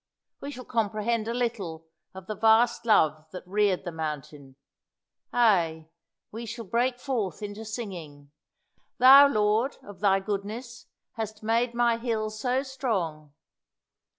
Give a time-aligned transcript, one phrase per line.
[0.39, 4.55] We shall comprehend a little of the vast Love that reared the mountain;
[5.31, 5.89] ay,
[6.31, 8.31] we shall break forth into singing,
[8.97, 10.87] "Thou, Lord, of Thy goodness,
[11.17, 13.35] hast made my hill so strong!"